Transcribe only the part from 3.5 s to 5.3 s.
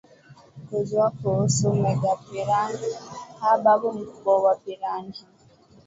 babu mkubwa wa piranha